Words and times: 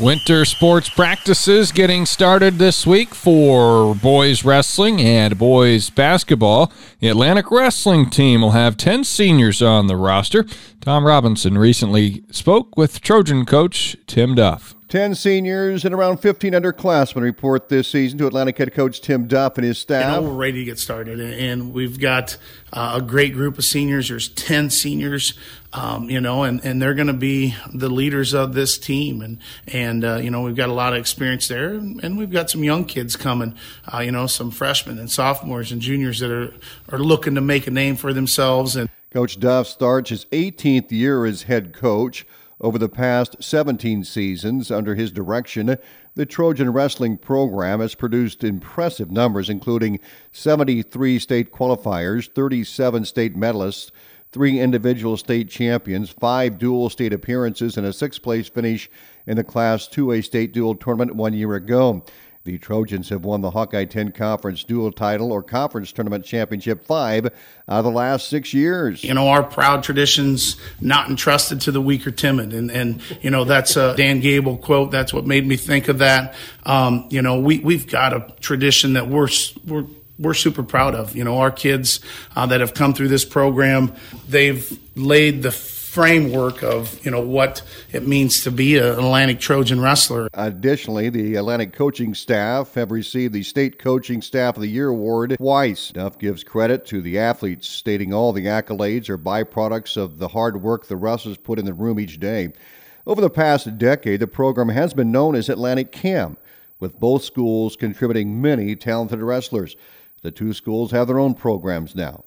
Winter 0.00 0.44
sports 0.44 0.88
practices 0.88 1.72
getting 1.72 2.06
started 2.06 2.54
this 2.54 2.86
week 2.86 3.16
for 3.16 3.96
boys 3.96 4.44
wrestling 4.44 5.00
and 5.00 5.36
boys 5.36 5.90
basketball. 5.90 6.72
The 7.00 7.08
Atlantic 7.08 7.50
wrestling 7.50 8.08
team 8.08 8.42
will 8.42 8.52
have 8.52 8.76
10 8.76 9.02
seniors 9.02 9.60
on 9.60 9.88
the 9.88 9.96
roster. 9.96 10.46
Tom 10.80 11.04
Robinson 11.04 11.58
recently 11.58 12.22
spoke 12.30 12.76
with 12.76 13.00
Trojan 13.00 13.44
coach 13.44 13.96
Tim 14.06 14.36
Duff. 14.36 14.76
10 14.88 15.14
seniors 15.14 15.84
and 15.84 15.94
around 15.94 16.16
15 16.16 16.54
underclassmen 16.54 17.20
report 17.20 17.68
this 17.68 17.88
season 17.88 18.18
to 18.18 18.26
Atlantic 18.26 18.56
head 18.56 18.72
coach 18.72 19.02
Tim 19.02 19.26
Duff 19.26 19.58
and 19.58 19.66
his 19.66 19.78
staff. 19.78 20.22
Know, 20.22 20.30
we're 20.30 20.36
ready 20.36 20.60
to 20.60 20.64
get 20.64 20.78
started, 20.78 21.20
and 21.20 21.74
we've 21.74 22.00
got 22.00 22.38
uh, 22.72 22.94
a 22.96 23.02
great 23.02 23.34
group 23.34 23.58
of 23.58 23.64
seniors. 23.64 24.08
There's 24.08 24.28
10 24.30 24.70
seniors, 24.70 25.34
um, 25.74 26.08
you 26.08 26.22
know, 26.22 26.42
and, 26.42 26.64
and 26.64 26.80
they're 26.80 26.94
going 26.94 27.08
to 27.08 27.12
be 27.12 27.54
the 27.74 27.90
leaders 27.90 28.32
of 28.32 28.54
this 28.54 28.78
team. 28.78 29.20
And, 29.20 29.40
and 29.66 30.04
uh, 30.06 30.16
you 30.16 30.30
know, 30.30 30.40
we've 30.40 30.56
got 30.56 30.70
a 30.70 30.74
lot 30.74 30.94
of 30.94 30.98
experience 31.00 31.48
there, 31.48 31.74
and 31.74 32.16
we've 32.16 32.32
got 32.32 32.48
some 32.48 32.64
young 32.64 32.86
kids 32.86 33.14
coming, 33.14 33.54
uh, 33.92 33.98
you 33.98 34.10
know, 34.10 34.26
some 34.26 34.50
freshmen 34.50 34.98
and 34.98 35.10
sophomores 35.10 35.70
and 35.70 35.82
juniors 35.82 36.20
that 36.20 36.30
are, 36.30 36.54
are 36.90 36.98
looking 36.98 37.34
to 37.34 37.42
make 37.42 37.66
a 37.66 37.70
name 37.70 37.96
for 37.96 38.14
themselves. 38.14 38.74
And 38.74 38.88
Coach 39.10 39.38
Duff 39.38 39.66
starts 39.66 40.08
his 40.08 40.24
18th 40.26 40.90
year 40.92 41.26
as 41.26 41.42
head 41.42 41.74
coach. 41.74 42.24
Over 42.60 42.76
the 42.78 42.88
past 42.88 43.36
17 43.40 44.02
seasons, 44.02 44.70
under 44.70 44.96
his 44.96 45.12
direction, 45.12 45.76
the 46.16 46.26
Trojan 46.26 46.72
Wrestling 46.72 47.16
program 47.16 47.78
has 47.78 47.94
produced 47.94 48.42
impressive 48.42 49.12
numbers, 49.12 49.48
including 49.48 50.00
73 50.32 51.20
state 51.20 51.52
qualifiers, 51.52 52.28
37 52.28 53.04
state 53.04 53.36
medalists, 53.36 53.92
three 54.32 54.58
individual 54.58 55.16
state 55.16 55.48
champions, 55.48 56.10
five 56.10 56.58
dual 56.58 56.90
state 56.90 57.12
appearances, 57.12 57.76
and 57.76 57.86
a 57.86 57.92
sixth 57.92 58.22
place 58.22 58.48
finish 58.48 58.90
in 59.26 59.36
the 59.36 59.44
Class 59.44 59.86
2A 59.86 60.24
state 60.24 60.52
dual 60.52 60.74
tournament 60.74 61.14
one 61.14 61.34
year 61.34 61.54
ago. 61.54 62.04
The 62.48 62.56
Trojans 62.56 63.10
have 63.10 63.26
won 63.26 63.42
the 63.42 63.50
Hawkeye 63.50 63.84
10 63.84 64.12
Conference 64.12 64.64
dual 64.64 64.90
title 64.90 65.32
or 65.32 65.42
conference 65.42 65.92
tournament 65.92 66.24
championship 66.24 66.82
five 66.82 67.26
out 67.26 67.32
of 67.80 67.84
the 67.84 67.90
last 67.90 68.30
six 68.30 68.54
years. 68.54 69.04
You 69.04 69.12
know, 69.12 69.28
our 69.28 69.42
proud 69.42 69.82
traditions 69.82 70.56
not 70.80 71.10
entrusted 71.10 71.60
to 71.60 71.72
the 71.72 71.82
weak 71.82 72.06
or 72.06 72.10
timid. 72.10 72.54
And, 72.54 72.70
and 72.70 73.02
you 73.20 73.28
know, 73.28 73.44
that's 73.44 73.76
a 73.76 73.94
Dan 73.98 74.20
Gable 74.20 74.56
quote. 74.56 74.90
That's 74.90 75.12
what 75.12 75.26
made 75.26 75.46
me 75.46 75.58
think 75.58 75.88
of 75.88 75.98
that. 75.98 76.34
Um, 76.62 77.06
you 77.10 77.20
know, 77.20 77.38
we, 77.38 77.58
we've 77.58 77.86
got 77.86 78.14
a 78.14 78.34
tradition 78.40 78.94
that 78.94 79.08
we're, 79.08 79.28
we're, 79.66 79.84
we're 80.18 80.32
super 80.32 80.62
proud 80.62 80.94
of. 80.94 81.14
You 81.14 81.24
know, 81.24 81.40
our 81.40 81.50
kids 81.50 82.00
uh, 82.34 82.46
that 82.46 82.62
have 82.62 82.72
come 82.72 82.94
through 82.94 83.08
this 83.08 83.26
program, 83.26 83.94
they've 84.26 84.72
laid 84.96 85.42
the 85.42 85.52
framework 85.98 86.62
of 86.62 87.04
you 87.04 87.10
know 87.10 87.20
what 87.20 87.60
it 87.90 88.06
means 88.06 88.44
to 88.44 88.52
be 88.52 88.78
an 88.78 88.84
Atlantic 88.84 89.40
Trojan 89.40 89.80
wrestler. 89.80 90.28
Additionally, 90.32 91.08
the 91.08 91.34
Atlantic 91.34 91.72
coaching 91.72 92.14
staff 92.14 92.74
have 92.74 92.92
received 92.92 93.34
the 93.34 93.42
State 93.42 93.80
Coaching 93.80 94.22
Staff 94.22 94.54
of 94.54 94.62
the 94.62 94.68
Year 94.68 94.90
award 94.90 95.34
twice. 95.36 95.90
Duff 95.90 96.16
gives 96.16 96.44
credit 96.44 96.86
to 96.86 97.02
the 97.02 97.18
athletes, 97.18 97.66
stating 97.66 98.14
all 98.14 98.32
the 98.32 98.46
accolades 98.46 99.08
are 99.08 99.18
byproducts 99.18 99.96
of 99.96 100.18
the 100.20 100.28
hard 100.28 100.62
work 100.62 100.86
the 100.86 100.96
wrestlers 100.96 101.36
put 101.36 101.58
in 101.58 101.64
the 101.64 101.74
room 101.74 101.98
each 101.98 102.20
day. 102.20 102.52
Over 103.04 103.20
the 103.20 103.28
past 103.28 103.76
decade, 103.76 104.20
the 104.20 104.28
program 104.28 104.68
has 104.68 104.94
been 104.94 105.10
known 105.10 105.34
as 105.34 105.48
Atlantic 105.48 105.90
Cam, 105.90 106.36
with 106.78 107.00
both 107.00 107.24
schools 107.24 107.74
contributing 107.74 108.40
many 108.40 108.76
talented 108.76 109.18
wrestlers. 109.18 109.74
The 110.22 110.30
two 110.30 110.52
schools 110.52 110.92
have 110.92 111.08
their 111.08 111.18
own 111.18 111.34
programs 111.34 111.96
now. 111.96 112.22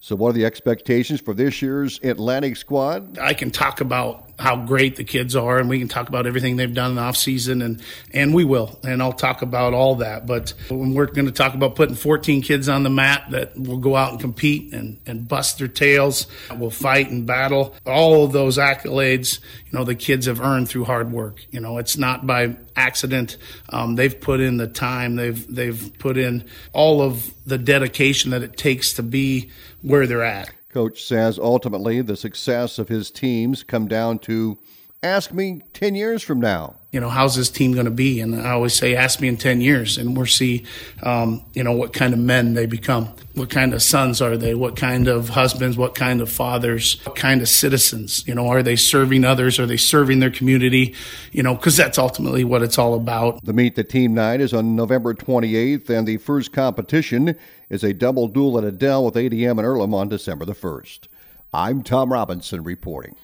So, 0.00 0.16
what 0.16 0.30
are 0.30 0.32
the 0.34 0.44
expectations 0.44 1.20
for 1.20 1.34
this 1.34 1.62
year's 1.62 1.98
Atlantic 2.02 2.56
squad? 2.56 3.18
I 3.18 3.34
can 3.34 3.50
talk 3.50 3.80
about 3.80 4.25
how 4.38 4.56
great 4.56 4.96
the 4.96 5.04
kids 5.04 5.34
are, 5.34 5.58
and 5.58 5.68
we 5.68 5.78
can 5.78 5.88
talk 5.88 6.08
about 6.08 6.26
everything 6.26 6.56
they've 6.56 6.72
done 6.72 6.90
in 6.90 6.96
the 6.96 7.02
off 7.02 7.16
season, 7.16 7.62
and 7.62 7.82
and 8.12 8.34
we 8.34 8.44
will, 8.44 8.78
and 8.82 9.02
I'll 9.02 9.12
talk 9.12 9.42
about 9.42 9.74
all 9.74 9.96
that. 9.96 10.26
But 10.26 10.52
when 10.68 10.94
we're 10.94 11.06
going 11.06 11.26
to 11.26 11.32
talk 11.32 11.54
about 11.54 11.74
putting 11.74 11.94
14 11.94 12.42
kids 12.42 12.68
on 12.68 12.82
the 12.82 12.90
mat 12.90 13.24
that 13.30 13.58
will 13.58 13.78
go 13.78 13.96
out 13.96 14.12
and 14.12 14.20
compete 14.20 14.72
and 14.72 15.00
and 15.06 15.26
bust 15.26 15.58
their 15.58 15.68
tails, 15.68 16.26
will 16.56 16.70
fight 16.70 17.10
and 17.10 17.26
battle, 17.26 17.74
all 17.86 18.24
of 18.24 18.32
those 18.32 18.58
accolades, 18.58 19.40
you 19.66 19.78
know, 19.78 19.84
the 19.84 19.94
kids 19.94 20.26
have 20.26 20.40
earned 20.40 20.68
through 20.68 20.84
hard 20.84 21.12
work. 21.12 21.44
You 21.50 21.60
know, 21.60 21.78
it's 21.78 21.96
not 21.96 22.26
by 22.26 22.56
accident. 22.76 23.38
Um, 23.70 23.96
they've 23.96 24.20
put 24.20 24.40
in 24.40 24.58
the 24.58 24.66
time. 24.66 25.16
They've 25.16 25.54
they've 25.54 25.92
put 25.98 26.18
in 26.18 26.44
all 26.72 27.00
of 27.00 27.32
the 27.46 27.58
dedication 27.58 28.32
that 28.32 28.42
it 28.42 28.56
takes 28.56 28.94
to 28.94 29.02
be 29.02 29.50
where 29.82 30.06
they're 30.06 30.22
at. 30.22 30.50
Coach 30.76 31.04
says 31.04 31.38
ultimately 31.38 32.02
the 32.02 32.18
success 32.18 32.78
of 32.78 32.90
his 32.90 33.10
teams 33.10 33.62
come 33.62 33.88
down 33.88 34.18
to 34.18 34.58
ask 35.06 35.32
me 35.32 35.62
10 35.72 35.94
years 35.94 36.22
from 36.22 36.40
now. 36.40 36.76
You 36.92 37.00
know, 37.00 37.08
how's 37.08 37.36
this 37.36 37.50
team 37.50 37.72
going 37.72 37.84
to 37.84 37.90
be? 37.90 38.20
And 38.20 38.40
I 38.40 38.50
always 38.50 38.74
say, 38.74 38.96
ask 38.96 39.20
me 39.20 39.28
in 39.28 39.36
10 39.36 39.60
years, 39.60 39.98
and 39.98 40.16
we'll 40.16 40.26
see, 40.26 40.64
um, 41.02 41.44
you 41.52 41.62
know, 41.62 41.72
what 41.72 41.92
kind 41.92 42.14
of 42.14 42.18
men 42.18 42.54
they 42.54 42.64
become. 42.64 43.12
What 43.34 43.50
kind 43.50 43.74
of 43.74 43.82
sons 43.82 44.22
are 44.22 44.36
they? 44.36 44.54
What 44.54 44.76
kind 44.76 45.06
of 45.06 45.28
husbands? 45.30 45.76
What 45.76 45.94
kind 45.94 46.22
of 46.22 46.30
fathers? 46.30 47.04
What 47.04 47.16
kind 47.16 47.42
of 47.42 47.48
citizens? 47.48 48.26
You 48.26 48.34
know, 48.34 48.48
are 48.48 48.62
they 48.62 48.76
serving 48.76 49.24
others? 49.24 49.58
Are 49.58 49.66
they 49.66 49.76
serving 49.76 50.20
their 50.20 50.30
community? 50.30 50.94
You 51.32 51.42
know, 51.42 51.54
because 51.54 51.76
that's 51.76 51.98
ultimately 51.98 52.44
what 52.44 52.62
it's 52.62 52.78
all 52.78 52.94
about. 52.94 53.44
The 53.44 53.52
Meet 53.52 53.74
the 53.74 53.84
Team 53.84 54.14
night 54.14 54.40
is 54.40 54.54
on 54.54 54.74
November 54.74 55.12
28th, 55.12 55.90
and 55.90 56.06
the 56.06 56.16
first 56.16 56.52
competition 56.52 57.36
is 57.68 57.84
a 57.84 57.92
double 57.92 58.28
duel 58.28 58.56
at 58.56 58.64
Adel 58.64 59.04
with 59.04 59.14
ADM 59.14 59.58
and 59.58 59.66
Earlham 59.66 59.92
on 59.92 60.08
December 60.08 60.46
the 60.46 60.54
1st. 60.54 61.08
I'm 61.52 61.82
Tom 61.82 62.12
Robinson 62.12 62.62
reporting. 62.62 63.16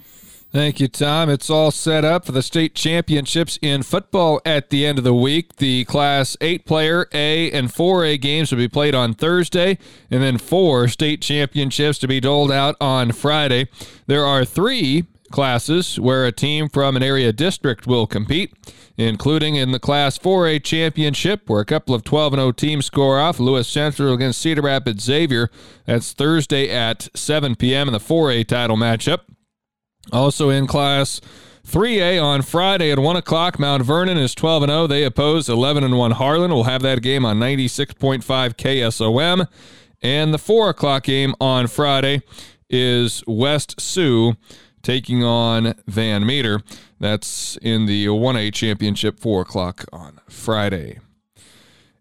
Thank 0.53 0.81
you, 0.81 0.89
Tom. 0.89 1.31
It's 1.31 1.49
all 1.49 1.71
set 1.71 2.05
up 2.05 2.27
for 2.27 2.33
the 2.33 2.43
state 2.43 2.75
championships 2.75 3.59
in 3.63 3.83
football 3.83 4.39
at 4.45 4.69
the 4.69 4.85
end 4.85 4.99
of 4.99 5.05
the 5.05 5.15
week. 5.15 5.57
The 5.57 5.87
Class 5.87 6.37
8 6.43 6.67
player 6.67 7.09
A 7.15 7.51
and 7.51 7.73
4A 7.73 8.21
games 8.21 8.53
will 8.53 8.59
be 8.59 8.69
played 8.69 8.95
on 8.95 9.15
Thursday, 9.15 9.79
and 10.11 10.23
then 10.23 10.37
four 10.37 10.89
state 10.89 11.23
championships 11.23 11.99
to 12.01 12.07
be 12.07 12.21
doled 12.21 12.53
out 12.53 12.77
on 12.83 13.13
Friday. 13.13 13.69
There 14.07 14.27
are 14.27 14.45
three 14.45 15.07
classes 15.31 15.99
where 15.99 16.27
a 16.27 16.33
team 16.33 16.69
from 16.69 16.99
an 16.99 17.03
area 17.03 17.33
district 17.33 17.87
will 17.87 18.07
compete, 18.07 18.53
including 18.99 19.57
in 19.57 19.73
the 19.73 19.81
Class 19.81 20.19
4A 20.19 20.63
championship, 20.63 21.49
where 21.49 21.63
a 21.63 21.65
couple 21.65 21.95
of 21.95 22.05
12 22.05 22.35
0 22.35 22.53
teams 22.53 22.85
score 22.85 23.19
off. 23.19 23.41
Lewis 23.41 23.67
Central 23.67 24.13
against 24.13 24.43
Cedar 24.43 24.61
Rapids 24.61 25.03
Xavier. 25.03 25.51
That's 25.87 26.13
Thursday 26.13 26.69
at 26.69 27.09
7 27.15 27.57
p.m. 27.57 27.89
in 27.89 27.95
the 27.95 27.99
4A 27.99 28.47
title 28.47 28.77
matchup. 28.77 29.21
Also 30.11 30.51
in 30.51 30.67
Class 30.67 31.21
3A 31.67 32.23
on 32.23 32.43
Friday 32.43 32.91
at 32.91 32.99
1 32.99 33.17
o'clock, 33.17 33.59
Mount 33.59 33.85
Vernon 33.85 34.19
is 34.19 34.35
12 34.35 34.65
0. 34.65 34.87
They 34.87 35.05
oppose 35.05 35.49
11 35.49 35.95
1 35.97 36.11
Harlan. 36.13 36.51
We'll 36.51 36.65
have 36.65 36.83
that 36.83 37.03
game 37.03 37.25
on 37.25 37.39
96.5 37.39 38.23
KSOM. 38.25 39.47
And 40.03 40.35
the 40.35 40.39
4 40.39 40.71
o'clock 40.71 41.05
game 41.05 41.35
on 41.41 41.69
Friday 41.69 42.23
is 42.69 43.23
West 43.27 43.81
Sioux 43.81 44.35
taking 44.83 45.23
on 45.23 45.75
Van 45.87 46.27
Meter. 46.27 46.61
That's 46.99 47.57
in 47.63 47.87
the 47.87 48.07
1A 48.07 48.53
championship, 48.53 49.21
4 49.21 49.43
o'clock 49.43 49.85
on 49.93 50.21
Friday. 50.29 50.99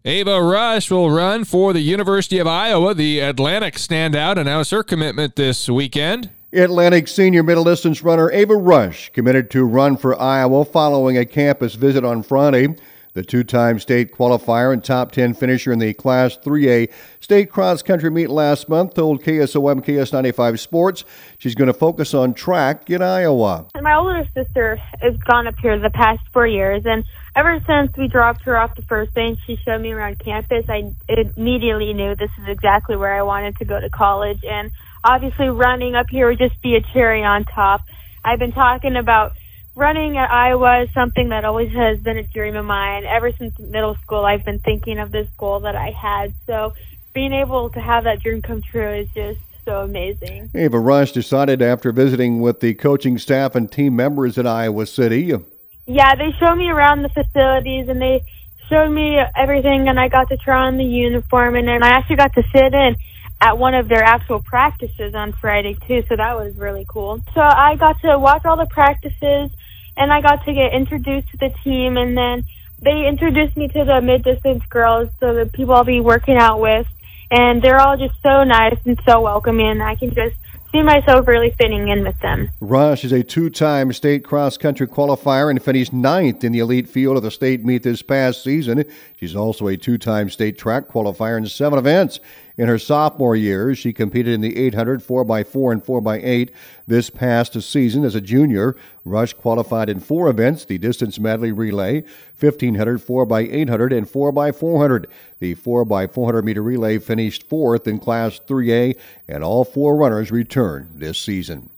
Ava 0.04 0.42
Rush 0.42 0.90
will 0.90 1.10
run 1.10 1.44
for 1.44 1.72
the 1.72 1.80
University 1.80 2.38
of 2.38 2.48
Iowa. 2.48 2.92
The 2.92 3.20
Atlantic 3.20 3.74
standout 3.74 4.36
announced 4.36 4.72
her 4.72 4.82
commitment 4.82 5.36
this 5.36 5.68
weekend. 5.68 6.30
Atlantic 6.54 7.08
senior 7.08 7.42
middle 7.42 7.64
distance 7.64 8.02
runner 8.02 8.30
Ava 8.30 8.54
Rush 8.54 9.10
committed 9.14 9.50
to 9.52 9.64
run 9.64 9.96
for 9.96 10.20
Iowa 10.20 10.66
following 10.66 11.16
a 11.16 11.24
campus 11.24 11.76
visit 11.76 12.04
on 12.04 12.22
Friday. 12.22 12.76
The 13.14 13.22
two 13.22 13.44
time 13.44 13.78
state 13.78 14.12
qualifier 14.12 14.72
and 14.72 14.82
top 14.82 15.12
10 15.12 15.34
finisher 15.34 15.70
in 15.70 15.78
the 15.78 15.92
Class 15.92 16.38
3A 16.38 16.90
state 17.20 17.50
cross 17.50 17.82
country 17.82 18.10
meet 18.10 18.30
last 18.30 18.70
month 18.70 18.94
told 18.94 19.22
KSOM 19.22 19.84
KS95 19.84 20.58
Sports 20.58 21.04
she's 21.36 21.54
going 21.54 21.66
to 21.66 21.74
focus 21.74 22.14
on 22.14 22.32
track 22.32 22.88
in 22.88 23.02
Iowa. 23.02 23.66
My 23.82 23.96
older 23.96 24.26
sister 24.32 24.76
has 24.76 25.14
gone 25.28 25.46
up 25.46 25.56
here 25.60 25.78
the 25.78 25.90
past 25.90 26.22
four 26.32 26.46
years, 26.46 26.84
and 26.86 27.04
ever 27.36 27.60
since 27.66 27.94
we 27.98 28.08
dropped 28.08 28.44
her 28.44 28.56
off 28.56 28.74
the 28.76 28.82
first 28.82 29.12
day 29.12 29.26
and 29.26 29.38
she 29.46 29.58
showed 29.62 29.82
me 29.82 29.92
around 29.92 30.18
campus, 30.18 30.64
I 30.70 30.90
immediately 31.08 31.92
knew 31.92 32.14
this 32.14 32.30
is 32.42 32.48
exactly 32.48 32.96
where 32.96 33.14
I 33.14 33.22
wanted 33.22 33.58
to 33.58 33.66
go 33.66 33.78
to 33.78 33.90
college. 33.90 34.40
And 34.42 34.70
obviously 35.04 35.50
running 35.50 35.94
up 35.94 36.06
here 36.08 36.28
would 36.28 36.38
just 36.38 36.60
be 36.62 36.76
a 36.76 36.80
cherry 36.94 37.22
on 37.22 37.44
top. 37.44 37.82
I've 38.24 38.38
been 38.38 38.52
talking 38.52 38.96
about 38.96 39.32
running 39.74 40.16
at 40.16 40.30
Iowa 40.30 40.82
is 40.82 40.90
something 40.92 41.30
that 41.30 41.44
always 41.44 41.72
has 41.72 41.98
been 41.98 42.18
a 42.18 42.22
dream 42.22 42.56
of 42.56 42.64
mine. 42.64 43.04
Ever 43.04 43.32
since 43.32 43.58
middle 43.58 43.96
school, 43.96 44.24
I've 44.24 44.44
been 44.44 44.58
thinking 44.58 44.98
of 44.98 45.12
this 45.12 45.28
goal 45.38 45.60
that 45.60 45.76
I 45.76 45.90
had. 45.90 46.32
So 46.46 46.74
being 47.12 47.32
able 47.32 47.70
to 47.70 47.80
have 47.80 48.04
that 48.04 48.22
dream 48.22 48.42
come 48.42 48.62
true 48.62 48.92
is 48.92 49.08
just 49.14 49.40
so 49.64 49.82
amazing. 49.82 50.50
Ava 50.54 50.78
Rush 50.78 51.12
decided 51.12 51.62
after 51.62 51.92
visiting 51.92 52.40
with 52.40 52.60
the 52.60 52.74
coaching 52.74 53.18
staff 53.18 53.54
and 53.54 53.70
team 53.70 53.94
members 53.96 54.38
at 54.38 54.46
Iowa 54.46 54.86
City. 54.86 55.32
Uh, 55.32 55.38
yeah, 55.86 56.14
they 56.14 56.32
showed 56.38 56.56
me 56.56 56.68
around 56.68 57.02
the 57.02 57.08
facilities 57.08 57.88
and 57.88 58.00
they 58.00 58.22
showed 58.68 58.90
me 58.90 59.18
everything, 59.36 59.88
and 59.88 60.00
I 60.00 60.08
got 60.08 60.28
to 60.30 60.36
try 60.36 60.66
on 60.66 60.78
the 60.78 60.84
uniform, 60.84 61.56
and 61.56 61.68
then 61.68 61.82
I 61.82 61.90
actually 61.90 62.16
got 62.16 62.32
to 62.34 62.42
sit 62.54 62.72
in 62.72 62.96
at 63.40 63.58
one 63.58 63.74
of 63.74 63.88
their 63.88 64.02
actual 64.02 64.40
practices 64.40 65.14
on 65.14 65.32
Friday 65.32 65.76
too, 65.86 66.04
so 66.08 66.16
that 66.16 66.36
was 66.36 66.56
really 66.56 66.86
cool. 66.88 67.20
So 67.34 67.40
I 67.40 67.74
got 67.76 68.00
to 68.02 68.18
watch 68.18 68.44
all 68.44 68.56
the 68.56 68.66
practices 68.66 69.50
and 69.96 70.12
I 70.12 70.20
got 70.20 70.44
to 70.44 70.52
get 70.52 70.72
introduced 70.72 71.28
to 71.30 71.36
the 71.36 71.54
team, 71.64 71.96
and 71.96 72.16
then 72.16 72.44
they 72.80 73.06
introduced 73.06 73.56
me 73.56 73.68
to 73.68 73.84
the 73.84 74.00
mid 74.00 74.24
distance 74.24 74.64
girls, 74.68 75.10
so 75.20 75.34
the 75.34 75.46
people 75.46 75.74
I'll 75.74 75.84
be 75.84 76.00
working 76.00 76.36
out 76.36 76.60
with, 76.60 76.86
and 77.30 77.62
they're 77.62 77.80
all 77.80 77.96
just 77.96 78.14
so 78.22 78.44
nice 78.44 78.78
and 78.84 78.98
so 79.06 79.20
welcoming. 79.20 79.80
I 79.80 79.94
can 79.94 80.14
just 80.14 80.36
see 80.72 80.82
myself 80.82 81.28
really 81.28 81.50
fitting 81.50 81.88
in 81.88 82.02
with 82.02 82.18
them. 82.20 82.50
Rush 82.60 83.04
is 83.04 83.12
a 83.12 83.22
two 83.22 83.50
time 83.50 83.92
state 83.92 84.24
cross 84.24 84.56
country 84.56 84.88
qualifier 84.88 85.50
and 85.50 85.62
finished 85.62 85.92
ninth 85.92 86.42
in 86.42 86.52
the 86.52 86.60
elite 86.60 86.88
field 86.88 87.16
of 87.16 87.22
the 87.22 87.30
state 87.30 87.64
meet 87.64 87.82
this 87.82 88.02
past 88.02 88.42
season. 88.42 88.84
She's 89.18 89.36
also 89.36 89.68
a 89.68 89.76
two 89.76 89.98
time 89.98 90.30
state 90.30 90.58
track 90.58 90.88
qualifier 90.88 91.36
in 91.36 91.46
seven 91.46 91.78
events. 91.78 92.18
In 92.62 92.68
her 92.68 92.78
sophomore 92.78 93.34
year, 93.34 93.74
she 93.74 93.92
competed 93.92 94.32
in 94.32 94.40
the 94.40 94.56
800 94.56 95.02
4x4 95.02 95.72
and 95.72 95.84
4x8 95.84 96.50
this 96.86 97.10
past 97.10 97.60
season 97.60 98.04
as 98.04 98.14
a 98.14 98.20
junior. 98.20 98.76
Rush 99.04 99.32
qualified 99.32 99.88
in 99.88 99.98
four 99.98 100.28
events 100.28 100.64
the 100.64 100.78
distance 100.78 101.18
medley 101.18 101.50
relay, 101.50 102.04
1500, 102.38 103.04
4x800, 103.04 103.98
and 103.98 104.06
4x400. 104.06 105.06
The 105.40 105.56
4x400 105.56 106.44
meter 106.44 106.62
relay 106.62 106.98
finished 106.98 107.48
fourth 107.48 107.88
in 107.88 107.98
Class 107.98 108.40
3A, 108.46 108.96
and 109.26 109.42
all 109.42 109.64
four 109.64 109.96
runners 109.96 110.30
returned 110.30 111.00
this 111.00 111.18
season. 111.18 111.71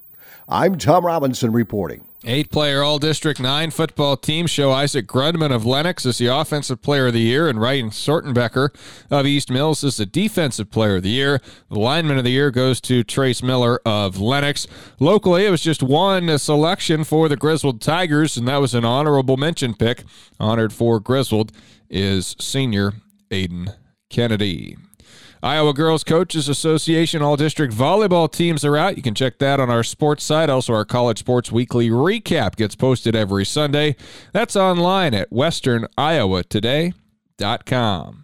I'm 0.48 0.76
Tom 0.76 1.06
Robinson 1.06 1.52
reporting. 1.52 2.04
Eight 2.26 2.50
player 2.50 2.82
All 2.82 2.98
District 2.98 3.38
9 3.38 3.70
football 3.70 4.16
team 4.16 4.46
show 4.46 4.72
Isaac 4.72 5.06
Grundman 5.06 5.54
of 5.54 5.66
Lenox 5.66 6.06
as 6.06 6.16
the 6.16 6.26
Offensive 6.26 6.80
Player 6.80 7.08
of 7.08 7.12
the 7.12 7.20
Year 7.20 7.48
and 7.48 7.60
Ryan 7.60 7.90
Sortenbecker 7.90 8.70
of 9.10 9.26
East 9.26 9.50
Mills 9.50 9.84
as 9.84 9.98
the 9.98 10.06
Defensive 10.06 10.70
Player 10.70 10.96
of 10.96 11.02
the 11.02 11.10
Year. 11.10 11.40
The 11.70 11.78
Lineman 11.78 12.16
of 12.16 12.24
the 12.24 12.30
Year 12.30 12.50
goes 12.50 12.80
to 12.82 13.04
Trace 13.04 13.42
Miller 13.42 13.78
of 13.84 14.18
Lenox. 14.18 14.66
Locally, 14.98 15.44
it 15.44 15.50
was 15.50 15.60
just 15.60 15.82
one 15.82 16.38
selection 16.38 17.04
for 17.04 17.28
the 17.28 17.36
Griswold 17.36 17.82
Tigers, 17.82 18.38
and 18.38 18.48
that 18.48 18.60
was 18.60 18.74
an 18.74 18.86
honorable 18.86 19.36
mention 19.36 19.74
pick. 19.74 20.04
Honored 20.40 20.72
for 20.72 21.00
Griswold 21.00 21.52
is 21.90 22.36
senior 22.38 22.92
Aiden 23.30 23.74
Kennedy. 24.08 24.76
Iowa 25.44 25.72
Girls 25.74 26.04
Coaches 26.04 26.48
Association 26.48 27.20
All 27.20 27.36
District 27.36 27.70
Volleyball 27.70 28.32
teams 28.32 28.64
are 28.64 28.78
out. 28.78 28.96
You 28.96 29.02
can 29.02 29.14
check 29.14 29.38
that 29.40 29.60
on 29.60 29.68
our 29.68 29.82
sports 29.82 30.24
site. 30.24 30.48
Also, 30.48 30.72
our 30.72 30.86
College 30.86 31.18
Sports 31.18 31.52
Weekly 31.52 31.90
recap 31.90 32.56
gets 32.56 32.74
posted 32.74 33.14
every 33.14 33.44
Sunday. 33.44 33.96
That's 34.32 34.56
online 34.56 35.12
at 35.12 35.30
westerniowatoday.com. 35.30 38.23